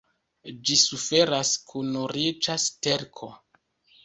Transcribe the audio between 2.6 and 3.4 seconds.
sterko.